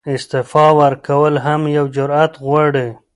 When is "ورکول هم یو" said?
0.79-1.85